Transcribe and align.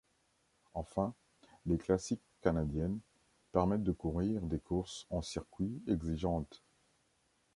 Enfin, 0.73 1.13
les 1.67 1.77
classique 1.77 2.23
canadiennes 2.41 2.97
permettent 3.51 3.83
de 3.83 3.91
courir 3.91 4.41
des 4.41 4.57
courses 4.57 5.05
en 5.11 5.21
circuits 5.21 5.83
exigeantes. 5.85 6.63